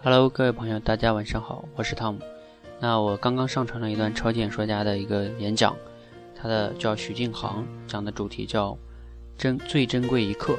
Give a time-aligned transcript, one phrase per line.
[0.00, 2.20] Hello，各位朋友，大家晚上好，我是汤姆。
[2.78, 5.74] 那我刚刚上传了一段超级演说家的一个演讲，
[6.40, 8.78] 他的叫许晋航，讲的主题叫
[9.36, 10.56] 珍最珍贵一刻。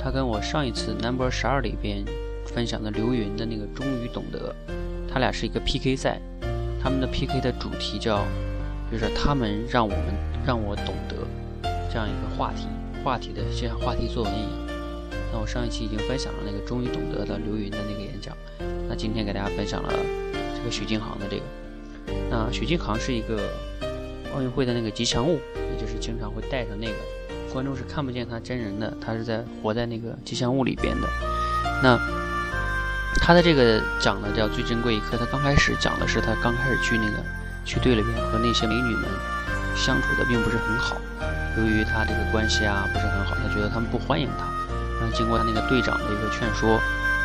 [0.00, 2.04] 他跟我上一次 Number 十二里边
[2.46, 4.54] 分享的刘云的那个终于懂得，
[5.12, 6.20] 他俩是一个 PK 赛，
[6.80, 8.24] 他们的 PK 的主题叫
[8.88, 10.14] 就是他们让我们
[10.46, 11.16] 让我懂得
[11.90, 12.68] 这样一个话题，
[13.02, 14.63] 话题的就像话题作文一样。
[15.34, 18.36] 那我上一期已经分享了那个终于懂得的刘云的那个演讲，
[18.88, 19.92] 那今天给大家分享了
[20.56, 21.42] 这个许晋航的这个。
[22.30, 23.50] 那许晋航是一个
[24.32, 26.94] 奥运会的那个吉祥物，也就是经常会带上那个，
[27.52, 31.08] 观众是看不见他真人的，他是在活在那个吉祥物里边的。
[31.82, 31.98] 那
[33.16, 37.18] 他的这个讲的叫最珍贵一刻，他刚开始讲的是他刚开始去那个
[37.64, 39.04] 去队里边和那些美女们
[39.74, 40.96] 相处的并不是很好，
[41.58, 44.46] 由于他这个关系啊不是很好，他觉得他们不欢迎他。
[45.04, 46.80] 然后经过他那个队长的一个劝说，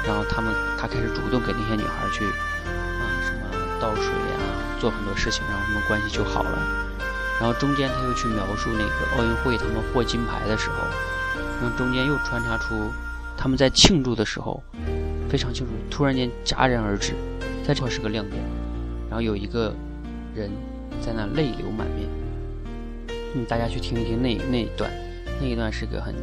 [0.06, 3.40] 然后他们他开始主动给那些女孩去啊什么
[3.80, 4.36] 倒水呀，
[4.82, 6.60] 做很多事情，然后他们关系就好了。
[7.40, 10.76] 然后中间他又去描述那个奥运会他们获金牌的时候，
[11.62, 12.92] 然后中间又穿插出
[13.38, 14.62] 他们在庆祝的时候
[15.30, 17.14] 非常清楚，突然间戛然而止，
[17.66, 18.44] 在这块是个亮点。
[19.08, 19.74] 然后有一个
[20.36, 20.52] 人
[21.02, 22.10] 在那泪流满面，
[23.36, 24.92] 嗯，大家去听一听那那一段，
[25.40, 26.14] 那一段是个很。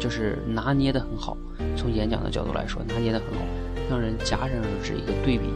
[0.00, 1.36] 就是拿捏的很好，
[1.76, 3.44] 从演讲的角度来说，拿捏的很好，
[3.88, 4.94] 让人戛然而止。
[4.94, 5.46] 一个对比，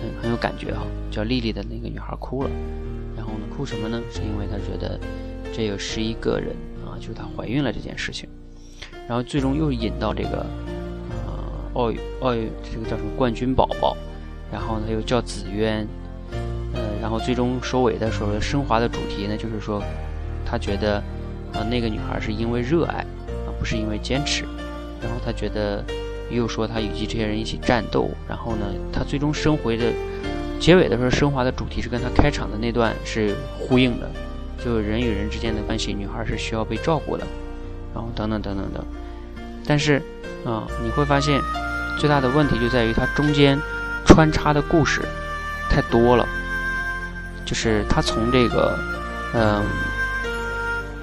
[0.00, 0.82] 很很有感觉哈。
[1.10, 2.50] 叫丽丽的那个女孩哭了，
[3.16, 4.00] 然后呢，哭什么呢？
[4.12, 4.98] 是因为她觉得
[5.52, 6.54] 这有十一个人
[6.86, 8.28] 啊，就是她怀孕了这件事情。
[9.08, 10.38] 然后最终又引到这个
[11.26, 11.42] 啊
[11.74, 13.96] 奥运奥运这个叫什么冠军宝宝，
[14.52, 15.84] 然后呢又叫紫渊，
[16.74, 19.82] 呃，然后最终收尾的时候升华的主题呢，就是说
[20.46, 20.98] 他觉得
[21.52, 22.99] 啊那个女孩是因为热爱。
[23.60, 24.42] 不是因为坚持，
[25.02, 25.84] 然后他觉得，
[26.30, 29.92] 又说他与这些人一起战斗，然后呢，他最终升回的
[30.58, 34.10] 结尾的时候升华的主题是跟他开场的那段是呼应的，
[34.64, 37.26] 就人与人之间的关系，女孩是需要被照顾的，
[37.94, 38.82] 然后等等等等等，
[39.66, 40.00] 但是
[40.46, 41.38] 啊，你会发现
[41.98, 43.58] 最大的问题就在于它中间
[44.06, 45.02] 穿插的故事
[45.68, 46.26] 太多了，
[47.44, 48.78] 就是他从这个
[49.34, 49.62] 嗯。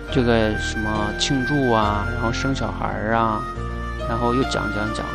[0.10, 3.44] 这个什么庆祝啊，然后生小孩儿啊，
[4.08, 5.06] 然后又讲讲讲，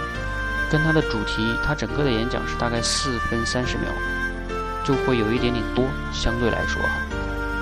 [0.71, 3.89] 跟他的主题，他整个的演讲是大概四分三十秒，
[4.85, 6.89] 就会有一点点多，相对来说哈。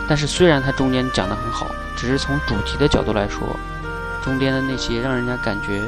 [0.09, 3.57] 但是虽然他中间讲的很好，只是从主题的角度来说，
[4.23, 5.81] 中间的那些让人家感觉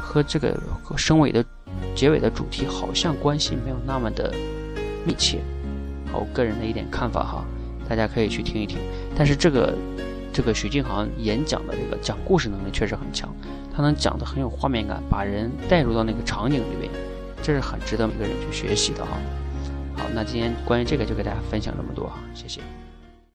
[0.00, 1.42] 和这个和升尾的
[1.96, 4.32] 结尾的主题好像关系没有那么的
[5.04, 5.40] 密切。
[6.12, 7.44] 好，我个人的一点看法哈，
[7.88, 8.78] 大家可以去听一听。
[9.16, 9.74] 但是这个。
[10.34, 13.32] 这个徐静航演讲的这个讲故事能力确实很强，
[13.72, 16.90] 他能讲的很有画面感，把人带入到那个场景里面，
[17.40, 19.16] 这是很值得每个人去学习的啊。
[19.96, 22.60] 好，那今天关于这个就给大家分享这么多啊，谢谢。